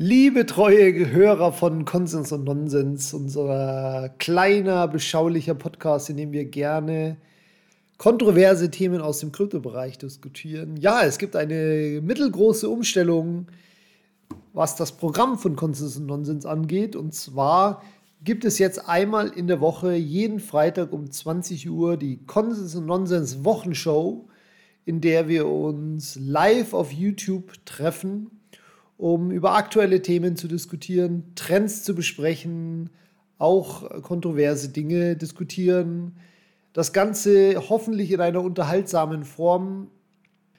[0.00, 7.16] Liebe treue Hörer von Konsens und Nonsens, unser kleiner, beschaulicher Podcast, in dem wir gerne
[7.96, 10.76] kontroverse Themen aus dem Kryptobereich diskutieren.
[10.76, 13.48] Ja, es gibt eine mittelgroße Umstellung,
[14.52, 16.94] was das Programm von Konsens und Nonsens angeht.
[16.94, 17.82] Und zwar
[18.22, 22.86] gibt es jetzt einmal in der Woche, jeden Freitag um 20 Uhr, die Konsens und
[22.86, 24.28] Nonsens Wochenshow,
[24.84, 28.37] in der wir uns live auf YouTube treffen
[28.98, 32.90] um über aktuelle Themen zu diskutieren, Trends zu besprechen,
[33.38, 36.16] auch kontroverse Dinge diskutieren.
[36.72, 39.90] Das Ganze hoffentlich in einer unterhaltsamen Form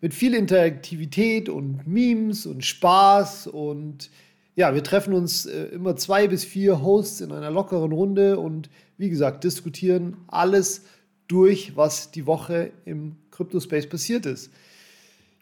[0.00, 4.10] mit viel Interaktivität und Memes und Spaß und
[4.56, 8.70] ja, wir treffen uns äh, immer zwei bis vier Hosts in einer lockeren Runde und
[8.96, 10.84] wie gesagt, diskutieren alles
[11.28, 14.50] durch, was die Woche im Crypto-Space passiert ist.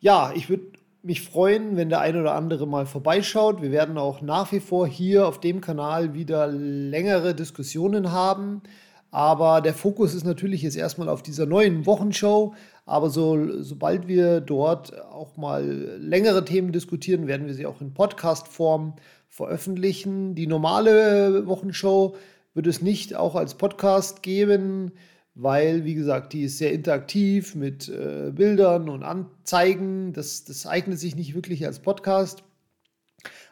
[0.00, 0.64] Ja, ich würde
[1.04, 3.60] mich freuen, wenn der eine oder andere mal vorbeischaut.
[3.60, 8.62] Wir werden auch nach wie vor hier auf dem Kanal wieder längere Diskussionen haben.
[9.10, 12.54] Aber der Fokus ist natürlich jetzt erstmal auf dieser neuen Wochenshow.
[12.86, 15.64] Aber so, sobald wir dort auch mal
[15.98, 18.94] längere Themen diskutieren, werden wir sie auch in Podcast-Form
[19.28, 20.34] veröffentlichen.
[20.34, 22.16] Die normale Wochenshow
[22.54, 24.92] wird es nicht auch als Podcast geben
[25.34, 30.12] weil, wie gesagt, die ist sehr interaktiv mit äh, Bildern und Anzeigen.
[30.12, 32.44] Das, das eignet sich nicht wirklich als Podcast.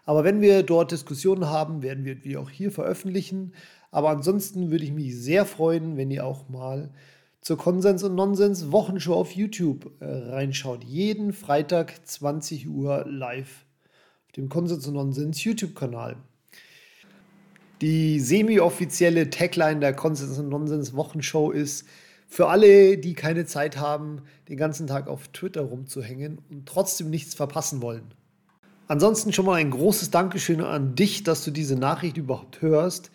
[0.04, 3.52] Aber wenn wir dort Diskussionen haben, werden wir die auch hier veröffentlichen.
[3.90, 6.90] Aber ansonsten würde ich mich sehr freuen, wenn ihr auch mal
[7.40, 10.84] zur Konsens und Nonsens Wochenshow auf YouTube äh, reinschaut.
[10.84, 13.66] Jeden Freitag 20 Uhr live
[14.26, 16.16] auf dem Konsens und Nonsens YouTube-Kanal.
[17.82, 21.84] Die semi-offizielle Tagline der Konsens und Nonsens Wochenshow ist,
[22.28, 27.34] für alle, die keine Zeit haben, den ganzen Tag auf Twitter rumzuhängen und trotzdem nichts
[27.34, 28.14] verpassen wollen.
[28.86, 33.10] Ansonsten schon mal ein großes Dankeschön an dich, dass du diese Nachricht überhaupt hörst.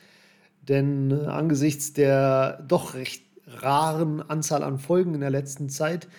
[0.67, 6.09] Denn äh, angesichts der doch recht raren Anzahl an Folgen in der letzten Zeit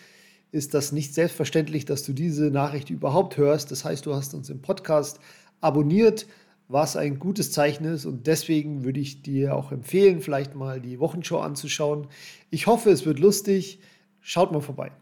[0.53, 3.71] ist das nicht selbstverständlich, dass du diese Nachricht überhaupt hörst.
[3.71, 5.21] Das heißt, du hast uns im Podcast
[5.61, 6.27] abonniert
[6.69, 8.05] was ein gutes Zeichen ist.
[8.05, 12.07] Und deswegen würde ich dir auch empfehlen, vielleicht mal die Wochenshow anzuschauen.
[12.51, 13.81] Ich hoffe, es wird lustig.
[14.21, 14.93] Schaut mal vorbei.